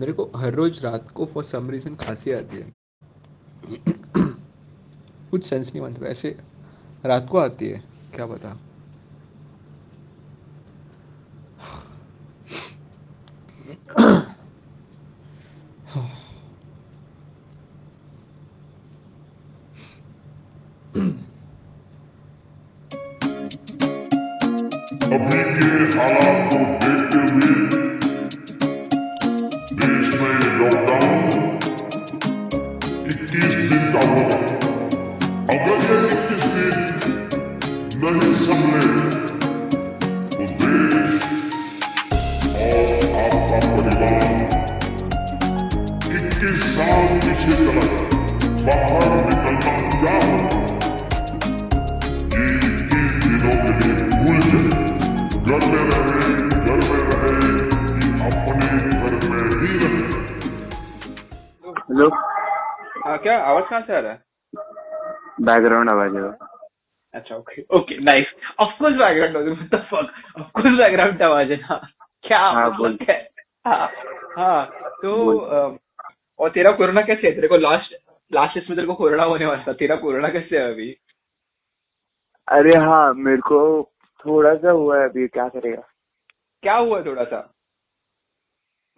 मेरे 0.00 0.12
को 0.12 0.24
हर 0.36 0.54
रोज 0.54 0.78
रात 0.84 1.08
को 1.08 1.24
फॉर 1.26 1.44
सम 1.44 1.70
रीज़न 1.70 1.94
खांसी 1.94 2.32
आती 2.32 2.56
है। 2.56 2.72
कुछ 5.30 5.44
सेंस 5.44 5.72
नहीं 5.72 5.82
बनता। 5.82 6.06
ऐसे 6.06 6.36
रात 7.06 7.28
को 7.30 7.38
आती 7.38 7.68
है, 7.68 7.82
क्या 8.14 8.26
पता? 8.26 8.56
अभी 25.12 25.42
के 25.52 25.68
हालात 25.98 26.52
को 26.52 26.58
देखते 26.80 27.18
हुए 27.18 27.89
अगर 35.50 35.78
ये 35.84 35.98
21 36.10 36.44
दिन 36.56 36.74
नहीं 38.02 38.34
संभले 38.44 38.84
देश 40.38 40.52
और 42.66 42.78
आपका 43.22 43.58
परिवार 43.76 44.28
21 46.10 46.62
साल 46.76 47.08
पीछे 47.24 47.54
चला 47.66 47.84
बाहर 48.66 49.10
निकलना 49.26 49.74
क्या 50.00 50.16
होगा 50.26 50.54
ये 52.36 52.46
21 52.60 53.12
दिनों 53.24 53.56
के 53.64 53.70
लिए 53.80 53.94
भूल 54.20 54.38
जाए 54.46 54.70
घर 55.42 55.62
में 55.66 55.82
रहे 55.90 56.30
घर 56.60 56.78
में 56.86 57.00
रहे 57.10 57.42
कि 57.98 58.06
अपने 58.28 58.66
ही 59.60 59.72
रहे 59.82 60.00
हेलो। 61.90 62.08
हाँ 63.04 63.16
क्या 63.22 63.36
आवाज़ 63.50 63.64
कहाँ 63.70 63.80
से 63.86 63.96
आ 63.96 64.00
रहा 64.00 64.12
है? 64.12 64.18
बैकग्राउंड 65.40 65.90
आवाज़ 65.90 66.16
है। 66.16 66.30
अच्छा 67.14 67.36
okay 67.36 67.64
okay 67.76 67.98
nice 67.98 68.26
of 68.58 68.78
course 68.78 68.96
background 68.96 69.36
आवाज़ 69.36 69.48
what 69.48 69.74
the 69.74 69.84
fuck 69.84 70.40
of 70.40 70.50
course 70.50 70.78
background 70.78 71.22
आवाज़ 71.22 71.52
है 71.52 71.56
ना। 71.56 71.88
क्या 72.22 72.38
हाँ, 72.38 72.76
बोल। 72.76 72.98
हाँ? 73.66 73.88
हाँ 74.38 74.66
तो। 75.02 75.38
और 76.38 76.50
तेरा 76.50 76.76
कोरोना 76.76 77.02
कैसे 77.02 77.28
है? 77.28 77.34
तेरे 77.34 77.48
को 77.48 77.56
लास्ट 77.56 77.94
लास्ट 78.32 78.56
इसमें 78.56 78.76
तेरे 78.76 78.86
को 78.86 78.94
कोरोना 78.94 79.22
होने 79.22 79.46
वाला 79.46 79.64
था। 79.66 79.72
तेरा 79.72 79.96
कोरोना 79.96 80.28
कैसे 80.28 80.58
है 80.58 80.72
अभी? 80.72 80.96
अरे 82.48 82.76
हाँ 82.76 83.14
मेरे 83.14 83.40
को 83.40 83.82
थोड़ा 84.26 84.54
सा 84.54 84.70
हुआ 84.70 84.98
है 84.98 85.08
अभी 85.08 85.28
क्या 85.28 85.48
करेगा? 85.48 85.82
क्या 86.62 86.76
हुआ 86.76 87.02
थोड़ा 87.02 87.24
सा? 87.24 87.54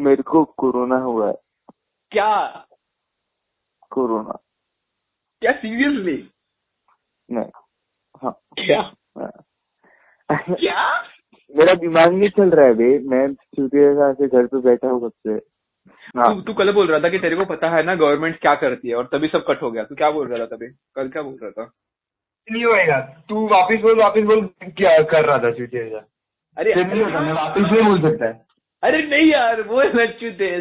मेरे 0.00 0.22
को 0.22 0.44
कोरोना 0.44 0.96
हुआ 0.96 1.28
है। 1.28 1.34
क्या? 2.10 2.66
कोरोना। 3.90 4.38
क्या 5.40 5.52
सीरियसली 5.52 6.31
नहीं। 7.32 7.50
हाँ। 8.22 8.32
क्या? 8.58 8.80
हाँ। 9.18 11.02
मेरा 11.56 11.74
दिमाग 11.74 12.12
नहीं 12.12 12.28
चल 12.28 12.50
रहा 12.50 12.66
है 12.66 12.74
बे। 12.74 12.98
मैं 12.98 13.34
चूतिया 13.34 14.12
से 14.12 14.28
घर 14.28 14.46
पे 14.46 14.60
बैठा 14.60 14.88
हूँ 14.88 15.00
कब 15.00 15.12
से। 15.26 15.32
हाँ। 16.18 16.34
तू 16.34 16.40
तू 16.40 16.52
कल 16.54 16.72
बोल 16.72 16.86
रहा 16.86 17.00
था 17.00 17.08
कि 17.08 17.18
तेरे 17.18 17.36
को 17.36 17.44
पता 17.44 17.68
है 17.68 17.82
ना 17.82 17.94
गवर्नमेंट 17.94 18.38
क्या 18.40 18.54
करती 18.54 18.88
है 18.88 18.94
और 18.94 19.08
तभी 19.12 19.28
सब 19.28 19.44
कट 19.48 19.62
हो 19.62 19.70
गया। 19.70 19.84
तू 19.84 19.94
क्या 19.94 20.10
बोल 20.10 20.28
रहा 20.28 20.38
था 20.38 20.56
तभी? 20.56 20.66
कल 20.68 21.08
क्या 21.08 21.22
बोल 21.22 21.38
रहा 21.42 21.50
था? 21.50 21.72
नहीं 22.50 22.64
होएगा। 22.64 23.00
तू 23.28 23.48
वापिस 23.48 23.80
बोल 23.80 23.98
वापिस 23.98 24.24
बोल 24.24 24.46
क्या 24.64 25.02
कर 25.02 25.24
रहा 25.24 25.38
था 25.38 25.50
चूतिया 25.50 26.04
अरे 26.56 26.74
फिर 26.74 26.86
नहीं 26.86 27.02
होता। 27.02 27.20
मैं 27.20 27.32
वापिस 27.32 27.62
नहीं 27.62 27.82
बोल 27.82 28.02
सकता। 28.02 28.26
है 28.26 28.51
अरे 28.82 29.02
नहीं 29.06 29.30
यार 29.32 29.62
वो 29.62 29.82
लच्चू 29.82 30.30
थे 30.30 30.56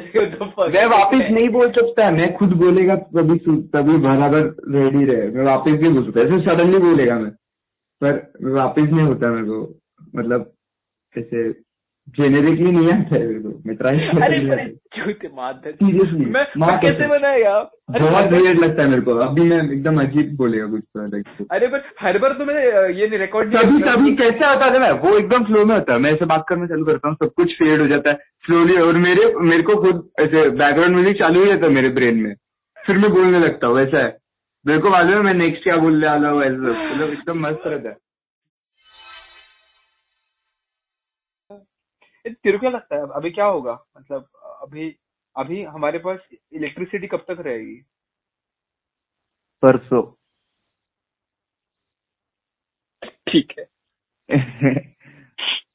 मैं 0.69 0.85
वापिस 0.85 1.31
नहीं 1.31 1.49
बोल 1.49 1.71
सकता 1.71 2.11
मैं 2.11 2.33
खुद 2.37 2.49
बोलेगा 2.49 2.95
तभी 2.95 3.37
तभी 3.61 3.97
बराबर 3.97 4.41
रेडी 4.75 5.05
रहे 5.05 5.31
मैं 5.31 5.45
वापिस 5.45 5.81
नहीं 5.81 5.93
बोल 5.93 6.05
सकता 6.05 6.21
ऐसे 6.21 6.39
सडनली 6.39 6.77
बोलेगा 6.77 7.19
मैं। 7.19 7.31
पर 8.03 8.33
वापिस 8.53 8.89
नहीं 8.89 9.05
होता 9.07 9.27
मेरे 9.27 9.45
को 9.45 9.79
मतलब 10.15 10.53
ऐसे 11.17 11.49
जेनेरिकली 12.17 12.71
नहीं 12.71 12.91
आता 12.91 13.15
है 13.15 13.21
मेरे 13.27 13.39
को 13.39 13.49
मैं 13.65 13.75
ट्राई 13.75 13.99
सीरियसली 15.71 16.25
मैं 16.25 16.45
मैं 16.57 16.77
कैसे? 16.79 17.07
बनाएगा 17.07 17.53
बहुत 17.91 18.31
वेird 18.31 18.59
लगता 18.59 18.81
है 18.81 18.87
मेरे 18.89 19.01
को। 19.01 19.15
अभी 19.25 19.41
मैं 19.49 19.59
एकदम 19.63 20.01
अजीब 20.01 20.35
बोलेगा 20.37 20.65
कुछ 20.67 20.81
तो 20.83 21.05
like 21.07 21.47
अरे 21.51 21.67
पर 21.67 21.83
हर 22.01 22.17
बार 22.19 22.33
तो 22.33 22.45
मैंने 22.45 22.63
ये 22.99 23.07
नहीं 23.07 23.19
रिकॉर्ड 23.19 23.55
तभी 23.55 23.81
तभी 23.83 24.15
कैसे 24.15 24.45
होता 24.45 24.65
है 24.65 24.79
ना? 24.79 24.91
वो 25.05 25.17
एकदम 25.17 25.45
फ्लो 25.45 25.65
में 25.65 25.75
होता 25.75 25.93
है। 25.93 25.99
मैं 25.99 26.11
ऐसे 26.13 26.25
बात 26.25 26.45
करना 26.49 26.67
चालू 26.67 26.85
करता 26.85 27.07
हूँ 27.07 27.15
सब 27.23 27.31
कुछ 27.37 27.55
फेड 27.59 27.81
हो 27.81 27.87
जाता 27.87 28.09
है 28.09 28.15
स्लोली 28.45 28.77
और 28.81 28.97
मेरे 29.07 29.33
मेरे 29.51 29.63
को 29.63 29.75
खुद 29.81 30.03
ऐसे 30.19 30.49
बैकग्राउंड 30.51 30.95
म्यूज़िक 30.95 31.17
चालू 31.19 31.39
हो 31.39 31.45
जाता 31.45 31.65
है 31.65 31.71
मेरे 31.71 31.89
ब्रेन 31.99 32.21
में। 32.21 32.33
फिर 32.77 32.97
मैं 32.97 33.11
बोलने 33.11 33.39
लगता 33.39 33.67
हूँ 33.67 33.75
वैसा 33.75 34.03
है। 34.05 34.17
मेरे 34.65 34.79
को 34.81 34.89
मालूम 34.89 35.15
है 35.15 35.21
मैं 35.23 35.33
नेक्स्ट 35.33 35.63
क्या 35.63 35.77
बोलने 35.77 36.07
वाला 36.07 36.29
हूँ 36.29 36.43
ऐसा 36.43 36.53
मतलब 36.53 37.09
एकदम 37.09 37.45
मस्त 37.47 37.67
रहता 37.67 37.89
है। 37.89 37.95
तेरे 42.27 42.51
को 42.51 42.59
क्या 42.59 42.69
लगता 42.69 42.95
है? 42.95 43.01
अभी 43.01 43.31
क्या 43.31 43.45
होगा? 43.45 43.85
मतलब 43.97 44.29
अभी 44.61 44.99
अभी 45.37 45.63
हमारे 45.63 45.99
पास 45.99 46.19
इलेक्ट्रिसिटी 46.51 47.07
कब 47.07 47.17
तक 47.17 47.37
रहेगी? 47.39 47.75
परसों। 49.61 50.15
ठीक 53.07 53.53
है। 53.59 53.65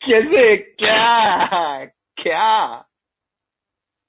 कैसे? 0.07 0.57
क्या? 0.57 1.85
क्या? 1.87 2.77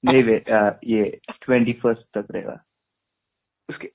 नहीं 0.04 0.22
बे 0.24 0.44
आ, 0.52 0.70
ये 0.84 1.20
ट्वेंटी 1.30 1.72
फ़र्स्ट 1.72 2.18
तक 2.18 2.26
रहेगा। 2.30 2.64
उसके 3.70 3.86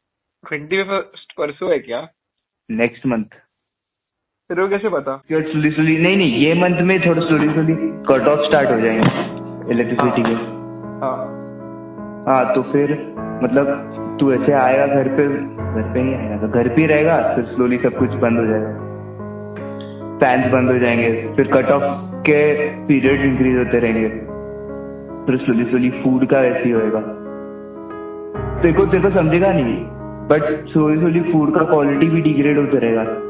ट्वेंटी 0.47 0.83
फ़र्स्ट 0.83 1.33
परसों 1.37 1.71
है 1.71 1.79
क्या? 1.79 2.13
नेक्स्ट 2.71 3.05
मंथ 3.05 3.25
तेरे 4.49 4.61
को 4.61 4.67
कैसे 4.69 4.89
पता? 4.89 5.13
स्लोली 5.31 5.69
स्लोली 5.71 5.97
नहीं 5.97 6.15
नहीं 6.17 6.37
ये 6.37 6.53
मंथ 6.53 6.81
में 6.87 6.99
थोड़ा 7.01 7.21
slowly 7.21 7.47
slowly 7.49 7.75
cut 8.09 8.27
off 8.27 8.39
start 8.41 8.71
हो 8.71 8.79
जाएँगे 8.81 9.71
इलेक्ट्रिसिटी 9.73 10.23
के। 10.23 10.33
हाँ। 11.03 11.13
हाँ 12.27 12.53
तो 12.55 12.61
फिर 12.63 12.91
मतलब 13.43 14.17
तू 14.19 14.31
ऐसे 14.33 14.53
आएगा 14.53 14.87
घर 14.87 15.09
पे 15.09 15.27
घर 15.27 15.87
पे 15.93 16.03
नहीं 16.03 16.15
आएगा 16.15 16.37
तो 16.37 16.47
घर 16.49 16.67
पे 16.67 16.81
ही 16.81 16.87
रहेगा 16.87 17.17
फिर 17.35 17.45
स्लोली 17.45 17.77
सब 17.77 17.97
कुछ 17.97 18.19
बंद 18.25 18.39
हो 18.39 18.45
जाएगा। 18.45 18.73
फैंस 20.17 20.51
बंद 20.53 20.71
हो 20.71 20.77
जाएँगे 20.79 21.09
फिर 21.35 21.47
कट 21.47 21.71
ऑफ़ 21.71 21.89
के 22.21 22.43
पीरियड 22.85 23.25
इंक्रीज 23.31 23.57
होते 23.57 23.79
रहेंगे। 23.79 24.07
फिर 25.25 25.43
स्लोली 25.45 25.65
स्लोली 25.65 25.89
फ़ूड 26.03 26.29
का 26.29 26.39
वैसे 26.39 26.63
ही 26.63 26.71
होएगा। 26.71 27.05
तेरे 28.61 28.73
को 28.73 28.85
तेरे 28.85 29.03
को 29.03 29.17
समझेगा 29.19 29.53
नहीं 29.53 29.75
बट 30.29 30.69
स्लोली 30.69 30.99
स्लोली 30.99 31.31
फ़ूड 31.31 31.55
का 31.55 31.63
क्वालिटी 31.65 32.09
भी 32.09 32.21
डिग्रेड 32.21 32.57
होता 32.57 32.77
रहेगा। 32.77 33.22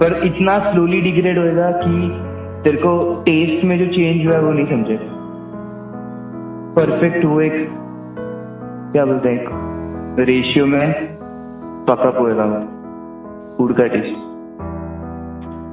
पर 0.00 0.20
इतना 0.24 0.58
स्लोली 0.72 1.00
डिग्रेड 1.00 1.38
होएगा 1.38 1.70
कि 1.78 1.92
तेरे 2.64 2.76
को 2.76 2.92
टेस्ट 3.22 3.64
में 3.64 3.78
जो 3.78 3.86
चेंज 3.86 4.26
हुआ 4.26 4.34
है 4.34 4.42
वो 4.42 4.52
नहीं 4.52 4.66
समझे। 4.66 4.98
परफेक्ट 6.76 7.24
वो 7.24 7.40
एक, 7.40 7.56
क्या 8.92 9.04
बोलते 9.04 9.28
हैं 9.28 10.24
रेशियो 10.26 10.66
में 10.66 10.84
पकअप 11.88 12.18
होएगा 12.20 12.44
वो 12.44 12.60
फ़ूड 13.56 13.76
का 13.76 13.86
टेस्ट 13.86 14.20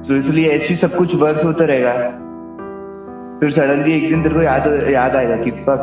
तो 0.08 0.16
इसलिए 0.16 0.50
ऐसे 0.50 0.76
सब 0.76 0.96
कुछ 0.96 1.14
वर्क 1.14 1.40
होता 1.44 1.64
रहेगा। 1.64 1.92
फिर 3.40 3.50
सडनली 3.50 3.92
एक 3.96 4.08
दिन 4.10 4.22
तेरे 4.22 4.34
को 4.34 4.42
याद 4.42 4.66
याद 4.90 5.16
आएगा 5.16 5.36
कि 5.36 5.50
फक 5.66 5.82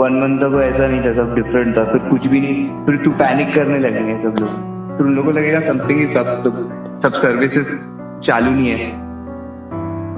वन 0.00 0.16
मंथ 0.20 0.38
तक 0.38 0.56
ऐसा 0.62 0.86
नहीं 0.86 1.00
था, 1.00 1.12
सब 1.14 1.34
डिफरेंट 1.34 1.78
था, 1.78 1.84
फिर 1.84 2.00
कुछ 2.08 2.26
भी 2.26 2.40
नहीं, 2.40 2.84
फिर 2.86 2.96
तू 2.96 3.10
पैनिक 3.20 3.54
करने 3.54 3.78
लगेंगे 3.78 4.16
सब 4.22 4.34
लोग। 4.38 4.76
फिर 4.98 5.06
उन 5.06 5.14
लोगों 5.14 5.32
को 5.32 5.38
लगेगा 5.38 5.60
समथिंग 5.60 6.02
इज़ 6.02 6.18
सब 6.18 6.42
सब 7.06 7.12
सर्विसेज़ 7.14 7.64
चालू 8.26 8.50
नहीं 8.50 8.70
है। 8.70 9.08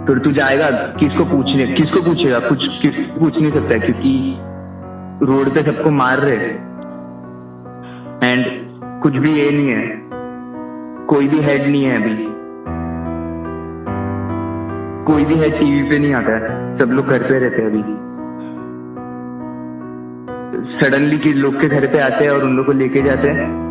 फिर 0.07 0.19
तू 0.19 0.33
जाएगा, 0.33 0.71
किसको 0.71 1.25
पूछने, 1.25 1.67
किसको 1.67 2.03
पूछेगा? 2.03 2.39
कुछ, 2.39 2.69
किस, 2.83 2.95
पूछ 2.95 3.41
नहीं 3.41 3.53
सकता 3.53 3.75
है, 3.75 3.81
क्योंकि 3.81 4.37
रोड 5.23 5.55
पे 5.55 5.63
सबको 5.63 5.91
मार 5.91 6.19
रहे 6.19 6.37
एंड 8.33 8.71
कुछ 9.03 9.17
भी 9.17 9.33
ये 9.33 9.51
नहीं 9.51 9.69
है। 9.69 10.01
कोई 11.07 11.29
भी 11.29 11.39
हेड 11.39 11.69
नहीं 11.69 11.85
है 11.85 12.03
अभी। 12.03 12.27
कोई 15.05 15.25
भी 15.25 15.35
हेड 15.35 15.59
टीवी 15.59 15.91
पे 15.91 15.99
नहीं 15.99 16.15
आता 16.15 16.33
है। 16.33 16.79
सब 16.79 16.87
लोग 16.87 17.07
घर 17.07 17.19
पे 17.19 17.39
रहते 17.39 17.63
हैं 17.63 17.69
अभी। 17.69 18.11
सडनली 20.81 21.19
कि 21.19 21.33
लोग 21.33 21.61
के 21.61 21.69
घर 21.69 21.87
पे 21.87 21.99
आते 21.99 22.25
हैं 22.25 22.31
और 22.31 22.45
उन 22.45 22.57
लोग 22.57 22.67
को 22.67 22.73
लेके 22.73 23.03
जाते 23.03 23.29
हैं। 23.29 23.70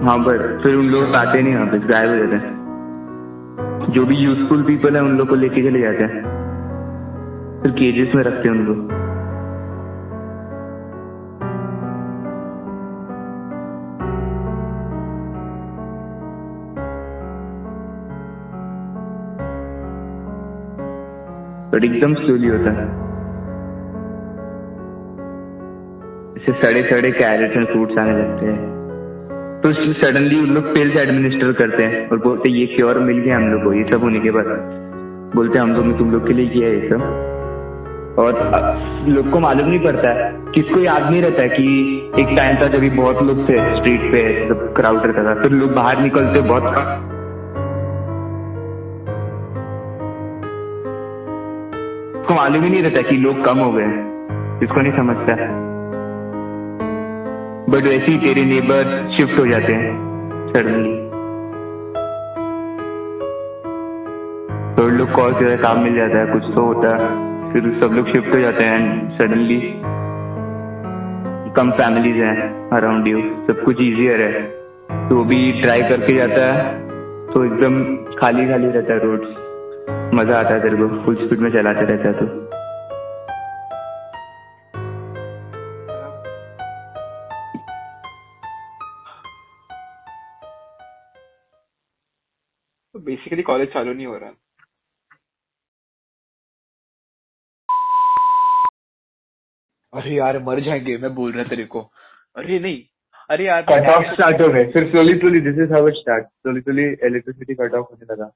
हाँ 0.00 0.18
पर 0.18 0.38
फिर 0.62 0.74
उन 0.74 0.86
लोग 0.86 1.14
आते 1.14 1.42
नहीं 1.42 1.54
वापस 1.56 1.86
गायब 1.88 2.10
हो 2.10 2.16
जाते 2.16 2.36
हैं। 2.36 3.90
जो 3.90 4.04
भी 4.06 4.14
यूजफुल 4.16 4.62
पीपल 4.62 4.96
है, 4.96 5.02
उन 5.02 5.16
लोग 5.18 5.28
को 5.28 5.34
लेके 5.34 5.62
चले 5.62 5.80
जाते 5.80 6.04
हैं। 6.04 6.22
फिर 7.62 7.72
केजेस 7.72 8.14
में 8.14 8.22
रखते 8.22 8.48
हैं 8.48 8.54
उन 8.56 8.64
लोग 8.64 8.76
बट 21.74 21.84
एकदम 21.84 22.14
स्लोली 22.14 22.48
होता 22.48 22.70
है। 22.70 22.88
सड़े 26.52 26.82
सड़े 26.90 27.10
कैरेट्स 27.12 27.56
एंड 27.56 27.66
फ्रूट्स 27.66 27.98
आने 27.98 28.12
लगते 28.12 28.46
हैं। 28.46 28.79
तो 29.60 29.72
सडनली 29.72 30.36
उन 30.40 30.50
लोग 30.50 30.64
पिल्स 30.74 30.96
एडमिनिस्टर 30.96 31.52
करते 31.52 31.84
हैं 31.84 32.08
और 32.08 32.18
बोलते 32.18 32.50
हैं, 32.50 32.56
ये 32.58 32.66
क्योर 32.66 32.98
मिल 32.98 33.18
गया 33.18 33.36
हम 33.36 33.48
लोग 33.48 33.64
को 33.64 33.72
ये 33.72 33.82
सब 33.84 34.00
होने 34.00 34.20
के 34.20 34.30
बाद। 34.30 34.46
बोलते 35.34 35.58
हैं, 35.58 35.64
हम 35.64 35.72
लोग 35.72 35.86
ने 35.86 35.98
तुम 35.98 36.10
लोग 36.10 36.26
के 36.26 36.32
लिए 36.32 36.46
किया 36.46 36.68
है 36.68 36.74
ये 36.74 36.88
सब। 36.88 38.16
और 38.18 38.32
लोग 39.08 39.30
को 39.30 39.40
मालूम 39.40 39.68
नहीं 39.68 39.80
पड़ता 39.80 40.10
है 40.10 40.32
किसको 40.54 40.80
याद 40.80 41.10
नहीं 41.10 41.22
रहता 41.22 41.42
है 41.42 41.48
कि 41.48 41.66
एक 42.20 42.34
टाइम 42.38 42.56
था 42.56 42.68
जब 42.68 42.96
बहुत 42.96 43.22
लोग 43.22 43.48
थे 43.48 43.56
स्ट्रीट 43.76 44.10
पे 44.12 44.48
सब 44.48 44.72
क्राउड 44.76 45.06
रहता 45.06 45.24
था 45.24 45.34
फिर 45.42 45.52
लोग 45.52 45.74
बाहर 45.74 46.02
निकलते 46.02 46.40
बहुत 46.40 46.62
मालूम 52.30 52.62
ही 52.64 52.70
नहीं 52.70 52.82
रहता 52.82 53.00
कि 53.02 53.16
लोग 53.16 53.44
कम 53.44 53.58
हो 53.58 53.72
गए 53.72 53.86
इसको 54.64 54.80
नहीं 54.80 54.92
समझता। 54.92 55.69
बट 57.72 57.84
वैसे 57.84 58.06
ही 58.06 58.18
तेरे 58.18 58.44
नेबर 58.44 58.88
शिफ्ट 59.10 59.38
हो 59.40 59.46
जाते 59.46 59.72
हैं 59.72 59.90
सडनली 60.48 60.94
तो 64.76 64.88
लोग 64.90 65.12
कॉल 65.12 65.34
से 65.34 65.56
काम 65.58 65.80
मिल 65.80 65.94
जाता 65.96 66.18
है, 66.18 66.26
कुछ 66.32 66.42
तो 66.54 66.64
होता 66.66 66.90
है, 66.94 67.08
फिर 67.52 67.70
सब 67.82 67.94
लोग 67.96 68.08
शिफ्ट 68.08 68.34
हो 68.34 68.40
जाते 68.40 68.64
हैं 68.64 69.18
सडनली 69.18 69.60
कम 71.56 71.70
फैमिलीज़ 71.78 72.20
हैं 72.24 72.68
अराउंड 72.72 73.06
यू 73.08 73.20
सब 73.46 73.62
कुछ 73.64 73.80
इजियर 73.82 74.20
है। 74.20 74.42
तो 75.08 75.24
भी 75.24 75.40
ट्राई 75.62 75.82
करके 75.88 76.16
जाता 76.16 76.52
है 76.52 76.78
तो 77.26 77.44
एकदम 77.44 77.82
खाली 78.16 78.48
खाली 78.48 78.70
रहता 78.70 78.94
है 78.94 79.00
रोड्स 79.00 80.14
मज़ा 80.14 80.38
आता 80.38 80.54
है 80.54 80.60
तेरे 80.62 80.76
को 80.76 81.04
फुल 81.04 81.16
स्पीड 81.16 81.40
में 81.40 81.50
चलाते 81.52 81.84
रहता 81.86 82.08
है 82.08 82.14
तो। 82.14 82.49
तो 93.00 93.04
बेसिकली 93.04 93.42
कॉलेज 93.42 93.68
चालू 93.68 93.92
नहीं 93.92 94.06
हो 94.06 94.16
रहा 94.18 94.30
अरे 99.92 100.14
यार 100.14 100.38
मर 100.38 100.60
जाएँगे 100.60 100.96
मैं 101.02 101.14
बोल 101.14 101.32
रहा 101.32 101.44
तेरे 101.44 101.64
को। 101.64 101.80
अरे 102.36 102.58
नहीं 102.58 102.82
अरे 103.30 103.44
यार 103.46 103.62
कट 103.62 103.88
ऑफ़ 103.88 104.12
स्टार्ट 104.14 104.40
हो 104.40 104.48
गए 104.48 104.64
फिर 104.72 104.90
slowly 104.90 105.16
slowly 105.18 105.40
this 105.40 105.58
is 105.64 105.72
how 105.72 105.88
it 105.88 105.94
start 105.94 106.26
slowly 106.26 106.60
slowly 106.60 106.84
electricity 107.08 107.54
cut 107.54 107.74
off 107.74 107.86
होने 107.90 108.06
लगा। 108.12 108.28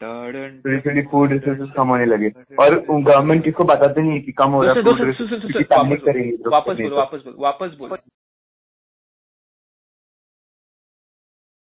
स्लोली 0.00 0.78
स्लोली 0.80 1.02
फ़ूड 1.02 1.32
रिसोर्सेज 1.32 1.72
कम 1.76 1.88
होने 1.88 2.06
लगे। 2.06 2.30
और 2.58 2.78
गवर्नमेंट 2.90 3.44
किसको 3.44 3.64
बताते 3.64 4.02
नहीं 4.02 4.12
है 4.12 4.20
कि 4.20 4.32
कम 4.32 4.50
हो 4.50 4.62
रहा 4.62 4.74
है 4.74 4.82
करेंगे 5.96 6.50
वापस 6.50 6.76
बोलो 6.76 6.88
तो। 6.88 6.96
वापस 6.96 7.24
बोलो 7.24 7.36
वापस 7.38 7.76
बोलो। 7.78 7.96